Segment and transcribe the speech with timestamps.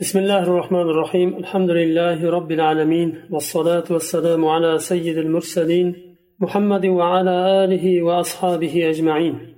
[0.00, 7.64] بسم الله الرحمن الرحيم الحمد لله رب العالمين والصلاة والسلام على سيد المرسلين محمد وعلى
[7.64, 9.56] آله وأصحابه أجمعين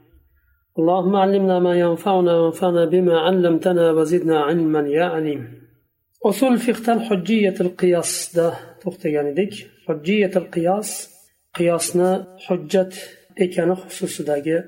[0.79, 5.43] اللهم علمنا ما ينفعنا وانفعنا بما علمتنا وزدنا علما يا عليم
[6.25, 9.55] أصول فقه حجية القياس ده توختيان ديك
[9.89, 11.11] حجية القياس
[11.55, 12.89] قياسنا حجة
[13.41, 14.65] إكان خصوص داقي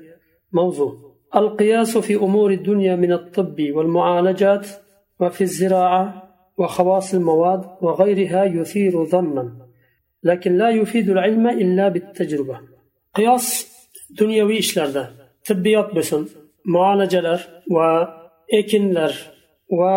[0.51, 0.93] موضوع
[1.35, 4.67] القياس في أمور الدنيا من الطب والمعالجات
[5.20, 6.04] وفي الزراعة
[6.58, 9.44] وخواص المواد وغيرها يثير ظنا
[10.22, 12.56] لكن لا يفيد العلم إلا بالتجربة
[13.14, 13.46] قياس
[14.20, 15.04] دنيوي إشلerde
[15.48, 16.22] tibbiyot bo'lsin
[16.74, 17.40] muolajalar
[17.76, 17.88] va
[18.60, 19.12] ekinlar
[19.80, 19.94] va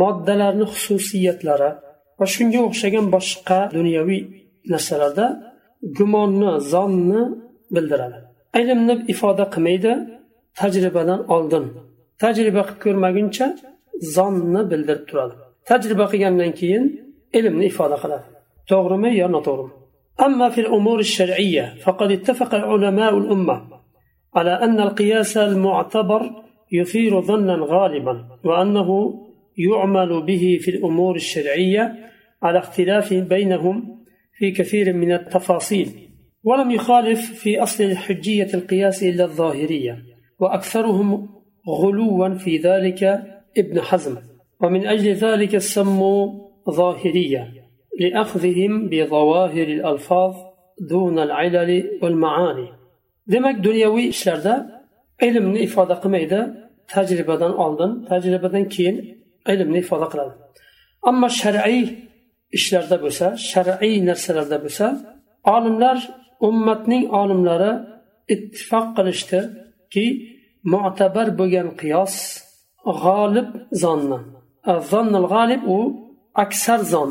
[0.00, 1.70] moddalarni xususiyatlari
[2.18, 4.22] va shunga o'xshagan boshqa dunyoviy
[4.72, 5.26] narsalarda
[5.98, 7.22] gumonni zonni
[7.74, 8.18] bildiradi
[8.60, 9.92] ilmni ifoda qilmaydi
[10.60, 11.64] tajribadan oldin
[12.22, 13.46] tajriba qilib ko'rmaguncha
[14.15, 15.35] zonni bildirib turadi.
[15.69, 16.85] Tajriba qilgandan keyin
[17.39, 18.27] ilmni ifoda qiladi.
[18.69, 19.73] To'g'rimi yo noto'g'rimi?
[20.25, 23.67] أما في الأمور الشرعية فقد اتفق علماء الأمة
[24.35, 26.21] على أن القياس المعتبر
[26.71, 28.89] يثير ظنا غالبا وأنه
[29.57, 31.95] يعمل به في الأمور الشرعية
[32.43, 34.03] على اختلاف بينهم
[34.37, 35.89] في كثير من التفاصيل
[36.43, 39.97] ولم يخالف في أصل حجية القياس إلا الظاهرية
[40.39, 41.29] وأكثرهم
[41.69, 43.23] غلوا في ذلك
[43.57, 44.17] ابن حزم.
[44.61, 47.53] ومن أجل ذلك سموا ظاهرية
[47.99, 50.35] لأخذهم بظواهر الألفاظ
[50.89, 52.67] دون العلل والمعاني.
[53.27, 54.65] دمك دنيوي شردة
[55.21, 60.31] علم إفادة قميدا تجربة أولدن تجربة كين علم إفادة قلال.
[61.07, 61.95] أما شرعي
[62.53, 65.97] إشلردة بسا شرعي نرسلردة بسا عالملار
[66.43, 67.87] أمتنين عالملارة
[68.31, 69.49] اتفاق قلشتر
[69.91, 72.46] كي معتبر بغن قياس
[73.03, 73.49] g'olib
[73.83, 74.19] zonni.
[74.91, 75.77] Zonnil g'olib u
[76.43, 77.09] aksar zon.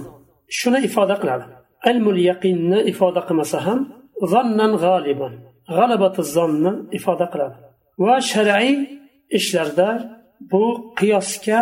[0.59, 1.47] Shuni ifoda qiladi.
[1.91, 3.81] Ilmul yaqinni ifoda qilmasa ham
[4.33, 5.33] zonnan g'aliban
[5.77, 7.56] g'alabati zonni ifoda qiladi.
[8.05, 8.77] Va shar'iy
[9.39, 9.89] ishlarda
[10.50, 10.65] bu
[10.99, 11.59] qiyosga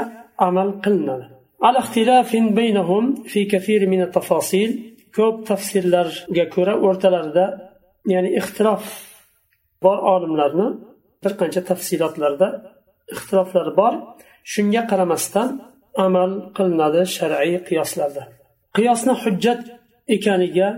[0.48, 1.26] amal qilinadi.
[1.68, 4.70] Al ixtilafin baynahum fi kafir min tafasil
[5.16, 7.46] ko'p tafsirlarga ko'ra o'rtalarida
[8.12, 8.84] ya'ni ixtilof
[9.84, 10.66] bor olimlarni
[11.22, 12.48] bir qancha tafsilotlarda
[13.14, 13.94] ixtiloflar bor.
[14.52, 15.48] Shunga qaramasdan
[16.06, 18.22] amal qilinadi shar'iy qiyoslarda.
[18.76, 19.60] Qiyosni hujjat
[20.16, 20.68] ekaniga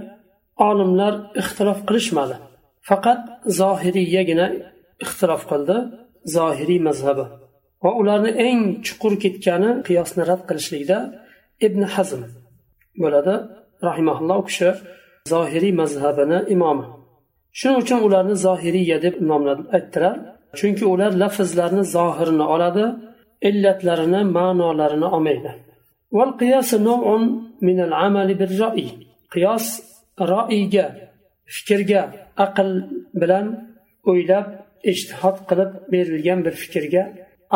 [0.69, 2.37] olimlar ixtilof qilishmadi.
[2.89, 3.21] Faqat
[3.61, 4.47] zohiriyagina
[5.05, 5.77] ixtilof qildi
[6.37, 7.25] zohiriy mazhabi.
[7.85, 10.99] Va ularni eng chuqur ketgani qiyosni rad qilishlikda
[11.67, 12.23] ibn hazm
[13.03, 13.35] bo'ladi
[13.89, 14.71] rahimaulloh u kishi
[15.33, 16.85] zohiriy mazhabini imomi.
[17.59, 20.17] Shuning uchun ularni zohiriya deb nomlab aytdilar.
[20.60, 22.86] chunki ular lafzlarni zohirini oladi
[23.50, 25.52] illatlarini ma'nolarini olmaydi
[26.18, 27.06] والقياس نوع
[27.68, 28.88] من العمل بالرأي
[29.34, 29.66] قياس
[30.34, 30.86] رأيga
[31.56, 32.02] fikrga
[32.46, 32.70] aql
[33.22, 33.46] bilan
[34.10, 34.48] o'ylab
[34.92, 37.04] ishtihod qilib berilgan bir fikrga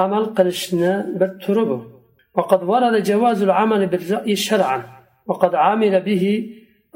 [0.03, 1.79] amal qilishni bir turi bu
[2.37, 4.79] وقد ورد جواز العمل بالرأي شرعا
[5.29, 6.23] وقد عمل به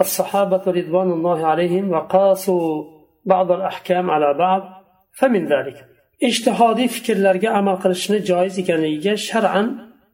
[0.04, 2.84] الصحابة رضوان الله عليهم وقاسوا
[3.26, 4.73] بعض الأحكام على بعض
[5.20, 5.78] فمن ذلك
[6.24, 9.64] اجتهادي فكر لرجع عمل قلشنا جائز كان يجي شرعا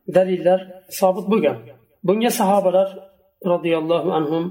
[0.08, 0.48] دليل
[1.00, 1.56] ثابت بقى
[2.04, 2.72] بنيا صحابة
[3.46, 4.44] رضي الله عنهم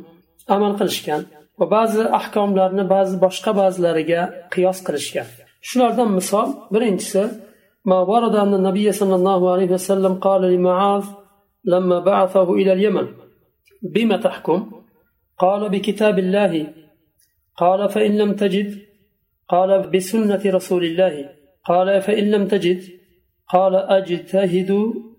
[0.51, 1.25] عمل قلشكان
[1.61, 4.21] va ba'zi ahkomlarni ba'zi boshqa ba'zilariga
[4.55, 5.29] qiyos qilishgan
[5.69, 7.25] shulardan misol birinchisi
[7.91, 11.05] ما ورد أن النبي صلى الله عليه وسلم قال لمعاذ
[11.73, 13.07] لما بعثه إلى اليمن
[13.95, 14.61] بما تحكم
[15.39, 16.53] قال بكتاب الله
[17.63, 18.69] قال فإن لم تجد
[19.49, 21.15] قال بسنة رسول الله
[21.71, 22.81] قال فإن لم تجد
[23.55, 24.71] قال أجتهد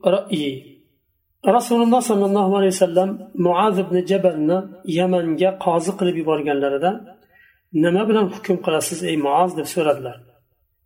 [0.05, 0.75] رأيي
[1.53, 3.09] rasululloh sollallohu alayhi vasallam
[3.45, 4.57] muaz ibn jabalni
[4.99, 6.91] yamanga qozi qilib yuborganlarida
[7.83, 10.17] nima bilan hukm qilasiz ey muaz deb so'radilar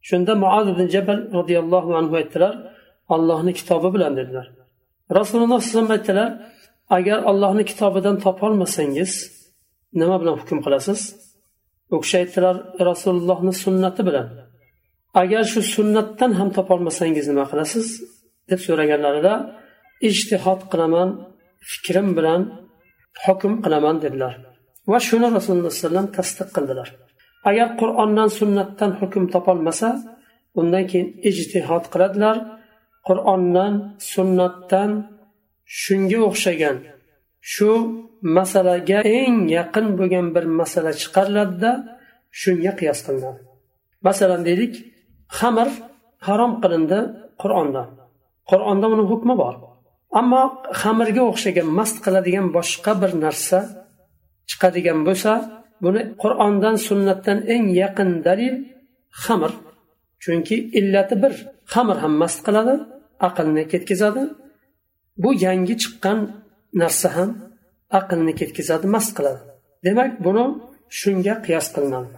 [0.09, 2.53] shunda muaz ibn jabal roziyallohu anhu aytdilar
[3.16, 4.47] ollohni kitobi bilan dedilar
[5.19, 6.30] rasululloh alayhi vasallam aytdilar
[6.98, 9.12] agar ollohni kitobidan topolmasangiz
[10.01, 11.00] nima bilan hukm qilasiz
[11.92, 12.56] U kishi aytdilar
[12.90, 14.28] rasulullohni sunnati bilan.
[15.22, 17.86] Agar shu sunnatdan ham topolmasangiz nima qilasiz?
[18.50, 19.34] deb so'raganlarida
[20.08, 21.08] ijtihod qilaman
[21.70, 22.40] fikrim bilan
[23.25, 24.34] hukm qilaman dedilar.
[24.90, 26.88] Va shuni rasululloh alayhi vasallam tasdiq qildilar.
[27.48, 29.88] Agar qur'ondan sunnatdan hukm topolmasa
[30.60, 32.36] undan keyin ijtihod qiladilar.
[33.08, 33.75] Qur'ondan
[34.12, 34.90] sunnatdan
[35.82, 36.76] shunga o'xshagan
[37.52, 37.70] shu
[38.37, 41.73] masalaga eng yaqin bo'lgan bir masala chiqariladida
[42.41, 43.41] shunga qiyos qilinadi.
[44.06, 44.75] Masalan deylik
[45.38, 45.69] xamir
[46.26, 47.00] harom qilindi
[47.43, 47.82] qur'onda.
[48.50, 49.55] Qur'onda uni hukmi bor.
[50.21, 50.43] Ammo
[50.81, 53.59] xamirga o'xshagan mast qiladigan boshqa bir narsa
[54.49, 55.32] chiqadigan bo'lsa
[55.85, 58.55] buni qur'ondan sunnatdan eng yaqin dalil
[59.25, 59.53] xamir.
[60.23, 61.32] Chunki illati bir
[61.73, 62.75] xamir ham mast qiladi
[63.29, 64.23] aqlni ketkazadi.
[65.23, 66.19] Bu yangi chiqqan
[66.82, 67.31] narsa ham
[68.00, 69.42] aqlni ketkazadi mast qiladi
[69.86, 70.45] demak buni
[71.00, 72.12] shunga qiyos qilinadi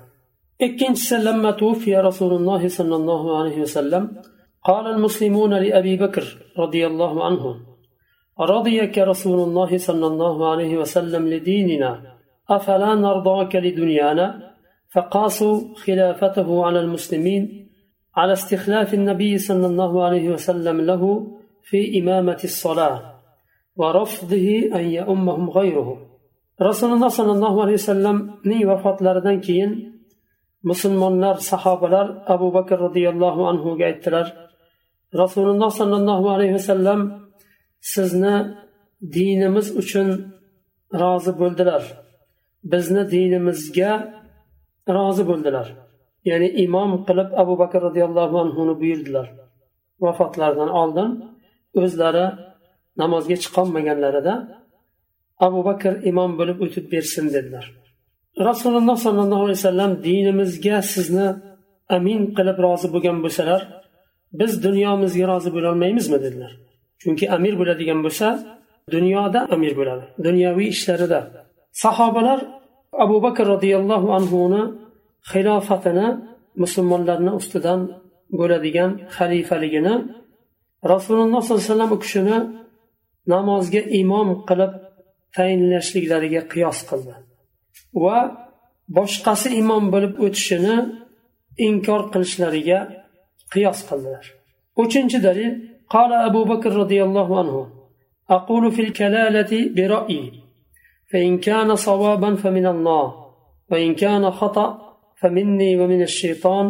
[0.66, 4.06] ikkinchisi lamma tufiya rasululloh sollallohu alayhi vasallam
[4.70, 6.26] قال المسلمون لأبي بكر
[6.58, 7.56] رضي الله عنه
[8.40, 11.92] رضيك رسول الله صلى الله عليه وسلم لديننا
[12.50, 14.54] أفلا نرضاك لدنيانا
[14.94, 17.44] فقاسوا خلافته على المسلمين
[18.16, 21.28] على استخلاف النبي صلى الله عليه وسلم له
[21.64, 23.15] في إمامة الصلاة
[23.80, 25.90] ورفضه أن يؤمهم غيره
[26.62, 28.16] رسول الله صلى الله عليه وسلم
[28.46, 29.92] ني وفات لردن كين
[30.64, 34.28] musulmonlar sahobalar abu bakr roziyallohu anhuga aytdilar
[35.22, 37.00] rasululloh sollallohu alayhi vasallam
[37.94, 38.36] sizni
[39.16, 40.08] dinimiz uchun
[41.02, 41.84] rozi bo'ldilar
[42.72, 43.92] bizni dinimizga
[44.98, 45.68] rozi bo'ldilar
[46.30, 49.28] ya'ni imom qilib abu bakr roziyallohu anhuni buyurdilar
[50.04, 51.10] vafotlaridan oldin
[51.82, 52.26] o'zlari
[53.01, 54.35] namozga chiqolmaganlarida
[55.47, 57.65] abu bakr imom bo'lib o'tib bersin dedilar.
[58.49, 61.29] Rasululloh sollallohu alayhi vasallam dinimizga sizni
[61.97, 63.63] amin qilib rozi bo'lgan bo'lsalar
[64.41, 66.53] biz dunyomizga rozi bo'lolmaymizmi dedilar.
[67.03, 68.27] Chunki amir bo'ladigan bo'lsa
[68.95, 71.21] dunyoda amir bo'ladi dunyoviy ishlarida.
[71.85, 72.41] Sahobalar
[73.05, 74.63] abu bakr roziyallohu anhuni
[75.31, 76.09] xilofatini
[76.63, 77.81] musulmonlarni ustidan
[78.39, 79.95] bo'ladigan xalifaligini
[80.93, 82.39] rasululloh sollallohu alayhi vasallam u kishini
[83.34, 84.74] namozga imom qilib
[85.36, 87.14] tayinlashliklariga qiyos qildi
[88.04, 88.18] va
[88.98, 90.78] boshqasi imom bo'lib o'tishini
[91.68, 92.80] inkor qilishlariga
[93.54, 94.26] qiyos qildilar
[94.84, 95.54] uchinchi dalil
[95.96, 97.56] قال أبو بكر رضي الله عنه
[98.30, 100.32] أقول في الكلالة برأيي
[101.12, 103.08] فإن كان صوابا فمن الله
[103.72, 104.68] وإن كان خطأ
[105.22, 106.66] فمني ومن الشيطان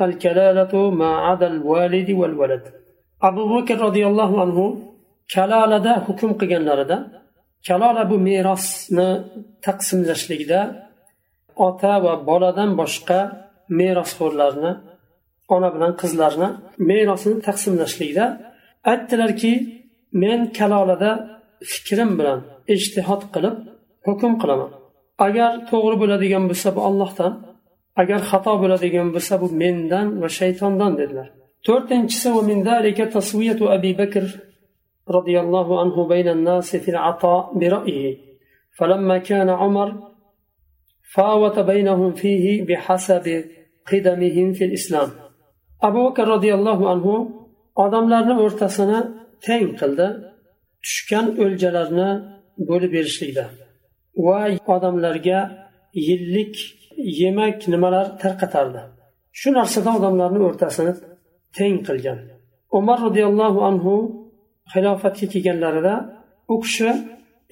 [0.00, 2.64] الكلالة ما عدا الوالد والولد
[3.22, 4.58] أبو بكر رضي الله عنه
[5.33, 6.97] kalolada hukm qilganlarida
[7.67, 9.09] kalola bu merosni
[9.65, 10.59] taqsimlashlikda
[11.67, 13.19] ota va boladan boshqa
[13.79, 14.71] merosxo'rlarni
[15.55, 16.49] ona bilan qizlarni
[16.89, 18.25] merosini taqsimlashlikda
[18.91, 19.53] aytdilarki
[20.23, 21.11] men kalolada
[21.71, 22.39] fikrim bilan
[22.75, 23.55] ijtihod qilib
[24.07, 24.71] hukm qilaman.
[25.27, 27.33] Agar to'g'ri bo'ladigan bo'lsa bu allohdan
[28.01, 31.27] agar xato bo'ladigan bo'lsa bu mendan va shaytondan dedilar.
[31.67, 32.27] To'rtinchisi
[35.10, 38.16] رضي الله عنه بين الناس في العطاء برأيه
[38.78, 39.88] فلما كان عمر
[41.14, 43.44] فاوت بينهم فيه بحسب
[43.92, 45.08] قدمهم في الإسلام
[45.82, 47.36] أبو بكر رضي الله عنه
[47.84, 48.98] odamlarni o'rtasini
[49.46, 50.06] teng qildi
[50.84, 52.10] tushgan o'ljalarni
[52.68, 53.44] bo'lib berishlikda
[54.26, 54.40] va
[54.74, 55.38] odamlarga
[56.08, 56.54] yillik
[57.20, 58.82] yemak nimalar tarqatardi
[59.40, 60.92] shu narsada odamlarni o'rtasini
[61.56, 62.18] teng qilgan
[62.78, 63.94] umar roziyallohu anhu
[64.73, 65.93] xilofatga kelganlarida
[66.53, 66.89] u kishi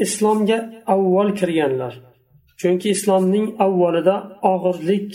[0.06, 0.58] islomga
[0.94, 1.94] avval kirganlar.
[2.60, 4.16] Chunki islomning avvalida
[4.52, 5.12] og'irlik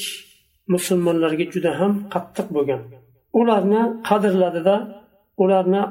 [0.75, 2.83] musulmonlarga juda ham qattiq bo'lgan.
[3.41, 4.77] Ularni qadrladida
[5.43, 5.83] ularni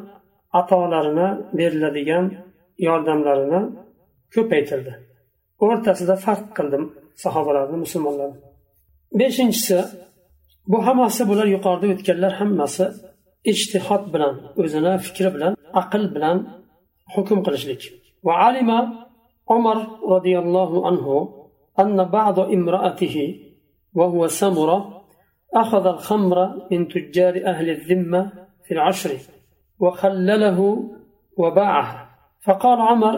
[0.59, 1.27] atolarini
[1.57, 2.25] beriladigan
[2.87, 3.61] yordamlarini
[4.33, 4.93] ko'paytirdi.
[5.65, 6.77] O'rtasida farq qildi
[7.23, 8.39] sahobalarni musulmonlarni.
[9.19, 9.79] Beshinchisi
[10.71, 12.85] bu hammasi bular yuqorida o'tganlar hammasi
[13.51, 16.37] ijtihod bilan o'zini fikri bilan aql bilan
[17.13, 17.81] hukm qilishlik
[18.25, 18.79] va alima
[19.55, 19.77] umar
[20.13, 21.15] roziyallohu anhu
[21.79, 23.39] أن بعض امرأته
[23.93, 25.01] وهو سمرة
[25.55, 28.31] أخذ الخمر من تجار أهل الذمة
[28.65, 29.11] في العشر
[29.79, 30.59] وخلله
[31.37, 32.09] وباعه.
[32.41, 33.15] فقال عمر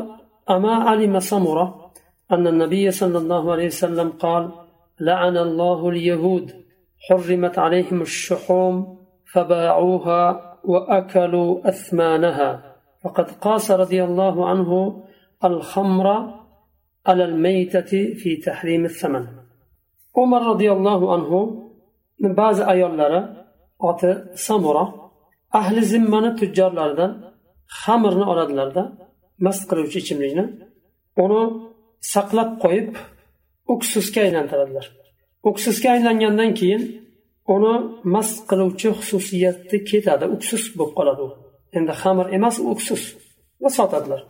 [0.50, 1.92] أما علم سمرة
[2.32, 4.52] أن النبي صلى الله عليه وسلم قال
[5.00, 6.66] لعن الله اليهود
[7.10, 10.23] حرمت عليهم الشحوم فباعوها
[10.65, 12.51] وأكلوا أثمانها
[13.03, 15.03] فقد قاس رضي الله عنه
[15.45, 16.07] الخمر
[17.07, 19.27] على الميتة في تحريم الثمن
[20.17, 21.31] عمر رضي الله عنه
[22.21, 23.21] بعض ayollari
[23.79, 24.95] oti samura
[25.53, 27.13] ahli zimmani tujjorlaridan
[27.83, 28.83] xamirni oladilarda
[29.45, 30.45] mast qiluvchi ichimlikni
[31.25, 31.43] uni
[32.15, 32.89] saqlab qo'yib
[33.75, 34.87] uksusga aylantiradilar
[35.51, 36.83] uksusga aylangandan keyin
[37.54, 37.74] uni
[38.14, 41.30] mast qiluvchi xususiyati ketadi uksus bo'lib qoladi u.
[41.78, 43.04] Endi xamir emas uksus.
[43.64, 44.22] Va sotadilar.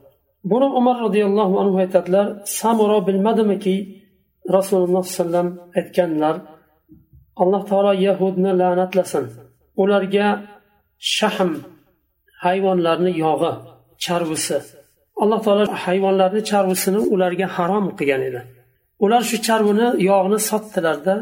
[0.52, 2.28] Buni umar roziyallohu anhu aytadilar
[2.60, 3.76] samuro bilmadimiki
[4.56, 5.48] rasululloh alayhi vasallam
[5.80, 6.36] aytganlar
[7.42, 9.26] alloh taolo yahudni la'natlasin.
[9.82, 10.28] Ularga
[11.18, 11.52] shahm
[12.44, 13.54] hayvonlarni yog'i
[14.04, 14.58] charvisi
[15.24, 18.42] alloh taolo hayvonlarni charvisini ularga harom qilgan edi.
[19.06, 21.16] Ular shu charvini yog'ni sotdilarda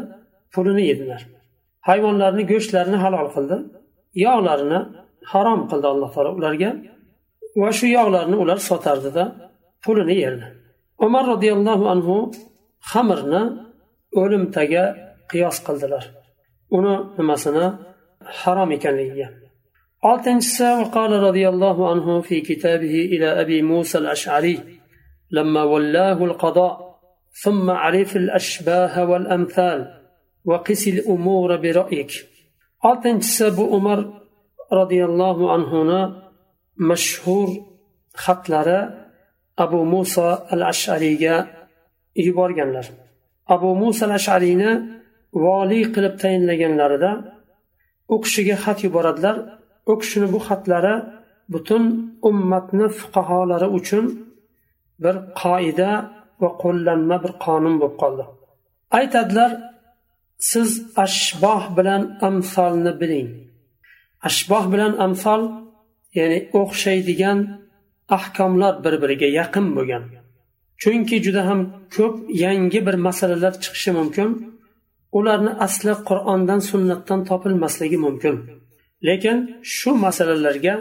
[0.52, 1.20] pulini yedilar.
[1.87, 3.57] hayvonlarni go'shtlarini halol qildi
[4.25, 4.79] yog'larini
[5.31, 6.69] harom qildi alloh taolo ularga
[7.61, 9.23] va shu yog'larni ular sotardida
[9.83, 10.47] pulini yerdi
[11.05, 12.15] umar roziyallohu anhu
[12.91, 13.43] xamirni
[14.21, 14.83] o'limtaga
[15.31, 16.03] qiyos qildilar
[16.77, 17.65] uni nimasini
[18.41, 19.27] harom ekanligiga
[20.09, 24.57] oltinchisi وقال رضي الله عنه في كتابه إلى أبي موسى الأشعري
[25.31, 26.99] لما ولاه القضاء
[27.43, 30.02] ثم عرف الأشباه والأمثال وقس الأمور برأيك
[32.88, 34.00] oltinchisi bu umar
[34.78, 36.00] roziyallohu anhuni
[36.88, 37.48] mashhur
[38.24, 38.80] xatlari
[39.64, 41.36] abu muso al ashariyga
[42.26, 42.86] yuborganlar.
[43.54, 44.70] Abu muso al ashariyni
[45.44, 47.10] voliy qilib tayinlaganlarida
[48.14, 49.36] u kishiga xat yuboradilar.
[49.90, 50.94] U kishini bu xatlari
[51.52, 51.82] butun
[52.28, 54.04] ummatni fuqaholari uchun
[55.02, 55.90] bir qoida
[56.42, 58.24] va qo'llanma bir qonun bo'lib qoldi.
[58.98, 59.50] Aytadilar
[60.50, 60.70] siz
[61.04, 63.28] ashboh bilan amsolni biling.
[64.28, 65.42] Ashboh bilan amsol
[66.18, 67.38] ya'ni o'xshaydigan
[68.16, 70.04] ahkomlar bir biriga yaqin bo'lgan.
[70.82, 71.60] Chunki juda ham
[71.96, 74.28] ko'p yangi bir masalalar chiqishi mumkin.
[75.18, 78.34] Ularni asli qur'ondan sunnatdan topilmasligi mumkin.
[79.06, 79.36] Lekin
[79.76, 80.74] shu masalalarga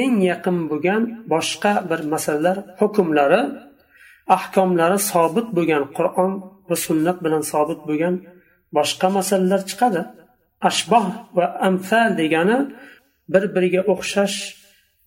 [0.00, 3.42] eng yaqin bo'lgan boshqa bir masalalar hukmlari
[4.36, 6.32] ahkomlari sobit bo'lgan qur'on
[6.68, 8.14] va sunnat bilan sobit bo'lgan
[8.76, 10.02] boshqa masalalar chiqadi.
[10.68, 12.58] Ashboh va amsal degani
[13.32, 14.36] bir biriga o'xshash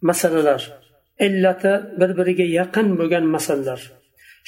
[0.09, 0.62] masalalar
[1.25, 3.81] illati bir biriga yaqin bo'lgan masalalar.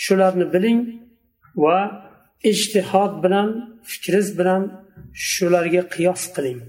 [0.04, 0.80] Shularni biling
[1.64, 1.78] va
[2.52, 3.50] ijtihod bilan
[3.90, 4.62] fikringiz bilan
[5.32, 6.60] shularga qiyos qiling.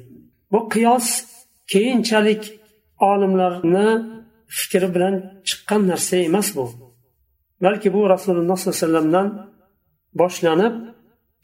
[0.52, 1.06] Bu qiyos
[1.72, 2.42] keyinchalik
[3.10, 3.88] olimlarni
[4.58, 5.14] fikri bilan
[5.48, 6.64] chiqqan narsa emas bu.
[7.64, 9.28] Balki bu rasululloh sollallohu alayhi vasallamdan
[10.20, 10.74] boshlanib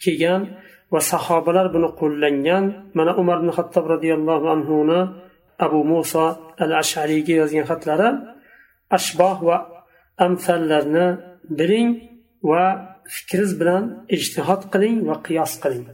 [0.02, 0.42] kelgan
[0.92, 2.64] va sahobalar buni qo'llangan.
[2.98, 5.00] Mana umar ibn hattob roziyallohu anhuni
[5.66, 6.24] abu muso
[6.64, 8.08] al ashariyga yozgan xatlari
[8.96, 9.56] ashboh va
[10.26, 11.06] amsallarni
[11.58, 11.90] biling
[12.50, 12.64] va
[13.14, 13.82] fikringiz bilan
[14.16, 15.84] ijtihod qiling va qiyos qiling.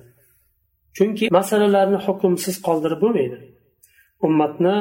[0.96, 3.38] Chunki masalalarni hukmsiz qoldirib bo'lmaydi.
[4.26, 4.74] Ummatni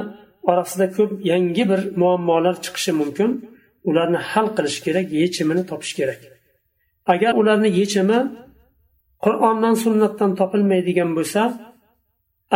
[0.51, 3.29] orasida ko'p yangi bir muammolar chiqishi mumkin.
[3.89, 6.21] Ularni hal qilish kerak yechimini topish kerak.
[7.13, 8.19] Agar ularni yechimi
[9.25, 11.41] qur'ondan sunnatdan topilmaydigan bo'lsa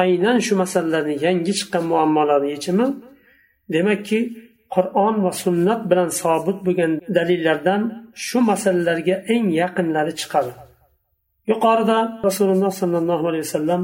[0.04, 2.86] aynan shu masalalarni yangi chiqqan muammolarni yechimi
[3.74, 4.20] demakki
[4.76, 7.82] qur'on va sunnat bilan sobit bo'lgan dalillardan
[8.26, 10.52] shu masalalarga eng yaqinlari chiqadi.
[11.52, 13.82] Yuqorida rasululloh sollallohu alayhi vasallam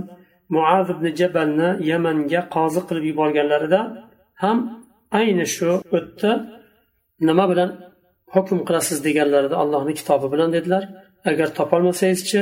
[0.55, 3.79] muaz ibn jabalni yamanga qozi qilib yuborganlarida
[4.43, 4.57] ham
[5.19, 6.31] ayni shu o'tdi.
[7.27, 7.69] Nima bilan
[8.35, 10.83] hukm qilasiz deganlarida allohni kitobi bilan dedilar.
[11.29, 12.41] Agar topolmasangizchi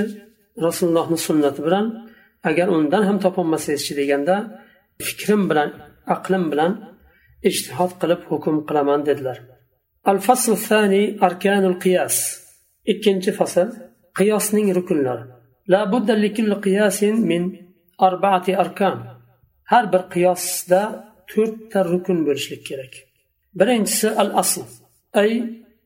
[0.66, 1.86] rasulullohni sunnati bilan
[2.50, 4.36] agar undan ham topolmasangizchi deganda
[5.06, 5.70] fikrim bilan
[6.14, 6.72] aqlim bilan
[7.48, 9.38] ijtihod qilib hukm qilaman dedilar
[10.10, 12.16] al fasl thani arkanul qiyas
[12.92, 13.68] ikkinchi fasl
[14.18, 15.24] qiyosning rukunlari
[15.72, 17.42] la budda likulli qiyasin min
[18.08, 18.96] arbaati arkan
[19.72, 20.80] har bir qiyosda
[21.30, 22.94] to'rtta rukun bo'lishlik kerak
[23.58, 24.62] birinchisi al asl
[25.22, 25.30] ay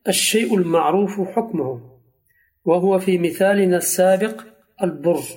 [0.07, 1.69] الشيء المعروف حكمه
[2.65, 4.35] وهو في مثالنا السابق
[4.82, 5.28] al burz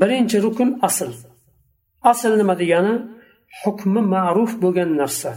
[0.00, 1.10] birinchi rukun asl.
[2.10, 2.94] Asl nima degani?
[3.60, 5.30] Hukmi ma'ruf bo'lgan narsa.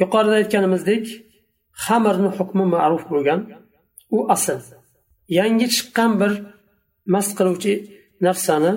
[0.00, 1.04] Yuqorida aytganimizdek
[1.84, 3.40] xamirni hukmi ma'ruf bo'lgan
[4.16, 4.58] u asl.
[5.38, 6.32] Yangi chiqqan bir
[7.14, 7.72] mast qiluvchi
[8.26, 8.72] narsani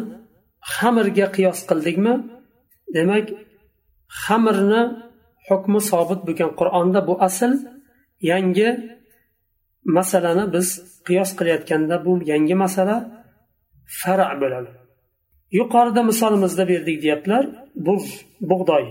[0.76, 2.14] xamirga qiyos qildikmi?
[2.96, 3.26] Demak
[4.24, 4.82] xamirni
[5.48, 7.52] hukmi sobit bo'lgan qur'onda bu asl
[8.32, 8.70] yangi
[9.96, 10.68] masalani biz
[11.08, 12.96] qiyos qilayotganda bu yangi masala.
[14.01, 14.71] fara bo'ladi
[15.59, 17.45] yuqorida misolimizda berdik deyaptilar
[17.87, 17.95] bu
[18.51, 18.85] bug'doy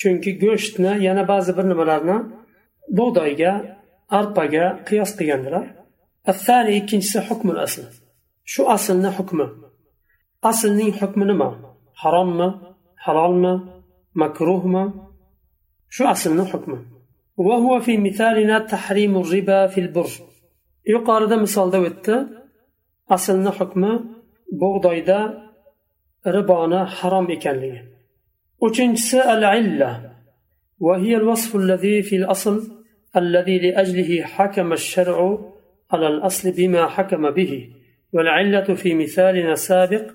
[0.00, 2.16] chunki go'shtni yana ba'zi bir nimalarni
[2.98, 3.52] bug'doyga
[4.18, 5.64] arpaga qiyos qilgandilar
[6.78, 7.84] ikkinchisi hukmul asl
[8.52, 9.46] shu aslni hukmi
[10.50, 11.48] aslning hukmi nima
[12.02, 12.48] harommi
[13.04, 13.54] halolmi
[14.22, 14.84] makruhmi
[15.94, 16.78] shu aslni hukmi
[17.36, 20.10] وهو في مثالنا تحريم الربا في البر
[20.92, 22.14] yuqorida misolda o'tdi
[23.15, 23.91] aslni hukmi
[24.61, 25.19] bug'doyda
[26.35, 27.81] riboni harom ekanligi
[28.65, 29.91] uchinchisi al illa
[30.87, 32.55] وهي الوصف الذي في الأصل
[33.21, 35.17] الذي لأجله حكم الشرع
[35.91, 37.53] على الأصل بما حكم به
[38.13, 40.05] والعلة في مثالنا السابق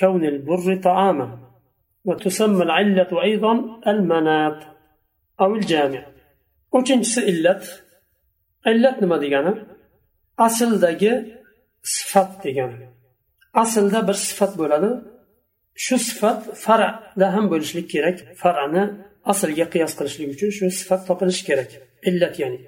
[0.00, 1.28] كون البر طعاما
[2.04, 3.52] وتسمى العلة أيضا
[3.86, 4.58] المناط
[5.40, 6.02] أو الجامع
[6.78, 7.62] uchinchisi illat
[8.66, 9.52] illat nima degani
[10.46, 11.12] asldagi
[11.82, 12.86] sifat degani
[13.54, 14.90] aslida bir sifat bo'ladi.
[15.84, 18.16] Shu sifat farada ham bo'lishlik kerak.
[18.42, 18.84] Farani
[19.32, 21.70] aslga qiyos qilishlik uchun shu sifat topilishi kerak.
[22.08, 22.60] Illat ya'ni.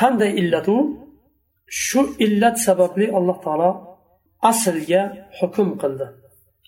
[0.00, 0.78] Qanday illat u?
[1.86, 3.70] Shu illat sababli alloh taolo
[4.50, 5.02] aslga
[5.38, 6.06] hukm qildi.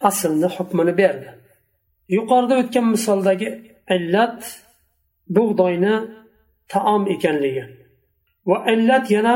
[0.08, 1.28] Aslni hukmini berdi.
[2.16, 3.48] Yuqorida o'tgan misoldagi
[3.96, 4.40] illat
[5.36, 5.94] bug'doyni
[6.72, 7.64] taom ekanligi.
[8.48, 9.34] Va illat yana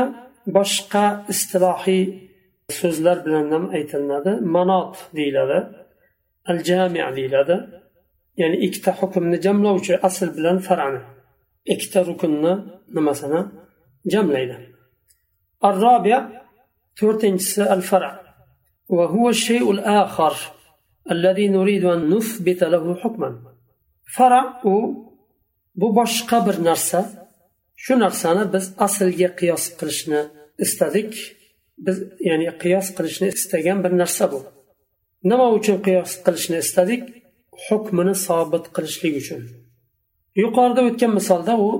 [0.57, 2.03] boshqa istilohiy
[2.80, 5.58] so'zlar bilan ham aytilinadi manot deyiladi
[6.50, 7.56] al jami deyiladi
[8.40, 11.00] ya'ni ikkita hukmni jamlovchi asl bilan farani
[11.72, 12.52] ikkita rukunni
[12.96, 13.40] nimasini
[14.12, 14.56] jamlaydi
[15.70, 16.18] الرابع
[16.98, 18.12] تورتنجس الفرع
[18.88, 20.34] وهو الشيء الآخر
[21.10, 23.30] الذي نريد أن نثبت له حكما
[24.16, 24.44] فرع
[25.80, 27.00] bu boshqa bir narsa
[27.84, 30.20] shu narsani biz aslga qiyos qilishni
[30.64, 31.12] istadik
[31.86, 31.96] biz
[32.28, 34.40] ya'ni qiyos qilishni istagan bir narsa bu
[35.30, 37.02] nima uchun qiyos qilishni istadik
[37.66, 39.42] hukmini sobit qilishlik uchun
[40.42, 41.70] yuqorida o'tgan misolda u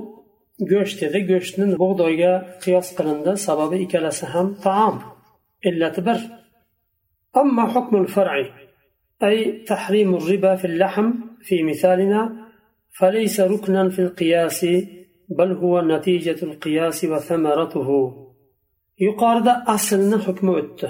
[0.71, 4.95] go'sht edi go'shtni bug'doyga qiyos qilindi sababi ikkalasi ham taom
[5.69, 6.19] illati bir
[7.37, 8.49] أما حكم الفرع
[9.23, 12.47] أي تحريم الربا في اللحم في مثالنا
[12.99, 14.65] فليس ركنا في القياس
[15.29, 17.89] بل هو نتيجة القياس وثمرته
[19.06, 20.88] yuqorida aslni hukmi o'tdi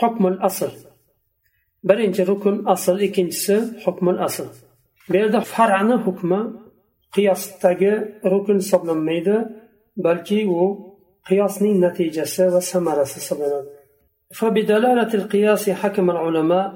[0.00, 0.72] hukmul asl
[1.88, 4.46] birinchi rukun asl ikkinchisi hukmul asl
[5.08, 6.40] bu yerda farani hukmi
[7.14, 7.92] qiyosdagi
[8.32, 9.36] rukun hisoblanmaydi
[10.04, 10.62] balki u
[11.28, 13.70] qiyosning natijasi va samarasi hisoblanadi
[14.38, 16.66] فبدلالة القياس حكم العلماء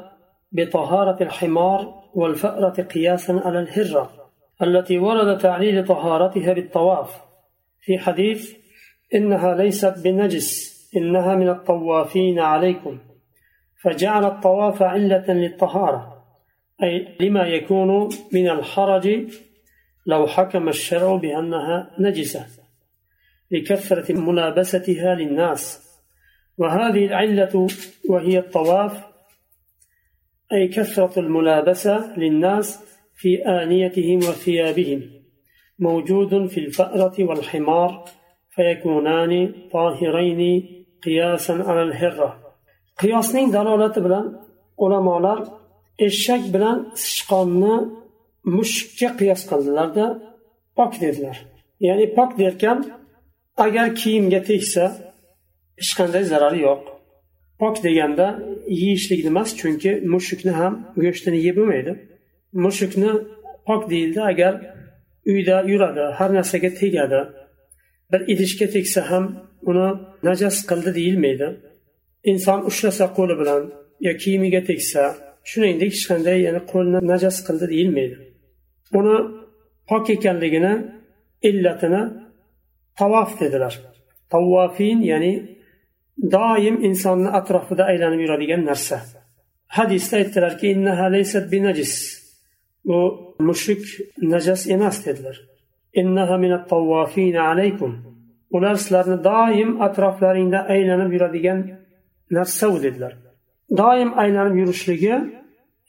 [0.52, 1.80] بطهارة الحمار
[2.14, 4.10] والفأرة قياسا على الهرة
[4.62, 7.10] التي ورد تعليل طهارتها بالطواف
[7.80, 8.57] في حديث
[9.14, 12.98] إنها ليست بنجس إنها من الطوافين عليكم.
[13.82, 16.24] فجعل الطواف علة للطهارة
[16.82, 19.08] أي لما يكون من الحرج
[20.06, 22.46] لو حكم الشرع بأنها نجسة
[23.50, 25.88] لكثرة ملابستها للناس.
[26.58, 27.66] وهذه العلة
[28.08, 29.04] وهي الطواف
[30.52, 35.10] أي كثرة الملابسة للناس في آنيتهم وثيابهم
[35.78, 38.04] موجود في الفأرة والحمار.
[38.57, 40.41] فيكونان طاهرين
[41.03, 42.29] قياسا على الهرة
[42.99, 44.39] قياسنين دلالة بلان
[44.81, 45.63] علماء
[45.99, 47.75] eshak bilan sichqonni
[48.55, 50.05] mushukka qiyos qildilarda
[50.77, 51.37] pok dedilar
[51.87, 52.77] ya'ni pok derkan
[53.65, 54.83] agar kiyimga tegsa
[55.79, 56.81] hech qanday zarari yo'q
[57.61, 58.27] pok deganda
[58.81, 61.93] yeyishlik emas chunki mushukni ham go'shtini yeb bo'lmaydi
[62.65, 63.11] mushukni
[63.67, 64.53] pok deyildi agar
[65.31, 67.19] uyda yuradi har narsaga tegadi
[68.12, 69.24] Bir idishga tegsa ham
[69.70, 69.88] uni
[70.28, 71.48] najas qildi deyilmaydi.
[72.30, 73.62] Inson ushlasa qo'li bilan
[74.06, 75.02] yo kiyimiga tegsa
[75.50, 78.16] shuningdek hech qanday yana qo'lni najas qildi deyilmaydi.
[78.98, 79.16] Uni
[79.88, 80.74] pok ekanligini
[81.48, 82.02] illatini
[82.98, 83.74] tavof dedilar.
[84.32, 85.32] Tavvofin ya'ni
[86.34, 88.96] doim insonni atrofida aylanib yuradigan narsa.
[89.76, 90.68] Hadisda aytdilarki
[92.88, 93.00] bu
[93.48, 93.82] mushuk
[94.32, 95.36] najas emas dedilar.
[98.56, 101.58] Ular sizlarni doim atroflaringda aylanib yuradigan
[102.30, 103.12] narsa u dedilar.
[103.80, 105.14] Doim aylanib yurishligi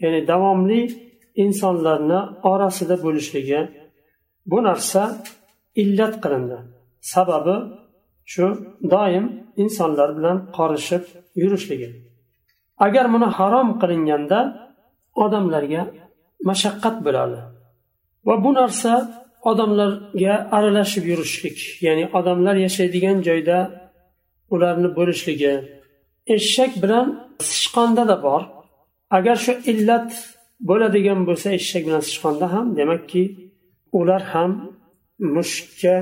[0.04, 0.82] ya'ni davomli
[1.46, 2.20] insonlarni
[2.52, 3.60] orasida bo'lishligi
[4.52, 5.02] bu narsa
[5.82, 6.58] illat qilindi.
[7.14, 7.56] Sababi
[8.32, 8.46] shu
[8.94, 9.26] doim
[9.64, 11.04] insonlar bilan qorishib
[11.42, 11.90] yurishligi.
[12.86, 14.40] Agar buni harom qilinganda
[15.24, 15.82] odamlarga
[16.50, 17.40] mashaqqat bo'ladi.
[18.28, 18.94] Va bu narsa
[19.51, 23.59] odamlarga aralashib yurishlik ya'ni odamlar yashaydigan joyda
[24.55, 25.55] ularni bo'lishligi
[26.37, 27.07] eshak bilan
[27.51, 28.43] sichqonda bor
[29.17, 30.11] agar shu illat
[30.69, 33.23] bo'ladigan bo'lsa eshak bilan sichqonda ham demakki
[33.99, 34.51] ular ham
[35.37, 35.97] mushukka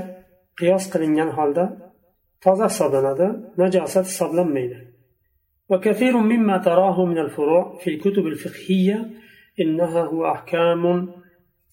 [0.59, 1.65] qiyos qilingan holda
[2.45, 3.27] toza hisoblanadi
[3.61, 4.79] najosat hisoblanmaydi
[5.73, 8.99] وكثير مما تراه من الفروع في الكتب الفقهية
[9.61, 10.83] إنها هو أحكام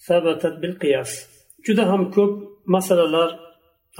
[0.07, 1.32] ثبتت بالقياس
[1.66, 2.32] juda ham ko'p
[2.74, 3.30] masalalar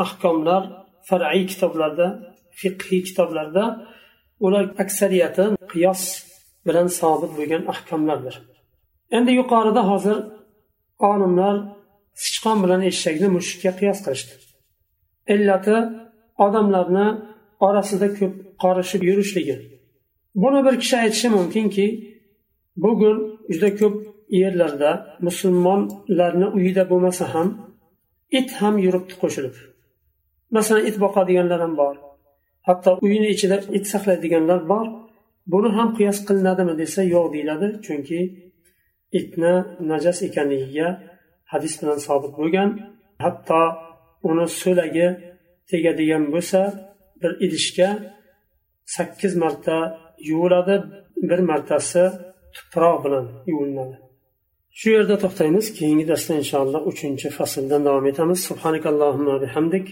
[0.04, 0.62] ahkomlar
[1.08, 2.06] far'iy kitoblarda
[2.60, 3.64] fiqhiy kitoblarda
[4.44, 6.02] ular aksariyati qiyos
[6.66, 8.34] bilan sobit bo'lgan ahkomlardir.
[9.16, 10.18] Endi yuqorida hozir
[11.10, 11.56] olimlar
[12.24, 14.34] sichqon bilan eshakni mushukka qiyos qilishdi.
[15.34, 15.76] Illati
[16.46, 17.06] odamlarni
[17.66, 19.56] orasida ko'p qorishib yurishligi.
[20.42, 21.86] Buni bir kishi aytishi mumkinki
[22.84, 23.16] bugun
[23.52, 23.94] juda ko'p
[24.40, 24.90] yerlarda
[25.26, 27.48] musulmonlarni uyida bo'lmasa ham
[28.38, 29.54] it ham yuribdi qo'shilib.
[30.56, 31.94] Masalan it boqadiganlar ham bor.
[32.68, 34.86] Hatto uyini ichida it saqlaydiganlar bor.
[35.52, 37.68] Buni ham qiyos qilinadimi desa yo'q deyiladi.
[37.86, 38.20] Chunki
[39.18, 39.54] itni
[39.90, 40.88] najas ekanligiga
[41.52, 42.70] hadis bilan sobit bo'lgan.
[43.24, 43.62] Hatto
[44.30, 45.08] uni so'lagi
[45.70, 46.60] tegadigan bo'lsa
[47.20, 47.90] bir idishga
[48.96, 49.78] sakkiz marta
[50.28, 50.76] yuviladi
[51.28, 52.04] bir martasi
[52.54, 54.03] tuproq bilan yuvilinadi.
[54.78, 55.66] shu yerda to'xtaymiz.
[55.78, 58.38] Keyingi darsda inshaalloh uchinchi fasldan davom etamiz.
[58.50, 59.86] Subhanakallohumma bihamdik.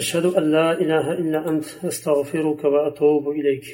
[0.00, 3.66] Ashhadu an la ilaha illa ant astag'firuka va atubu ilayk.